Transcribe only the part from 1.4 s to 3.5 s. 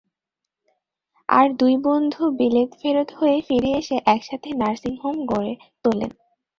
দুই বন্ধু বিলেত ফেরত হয়ে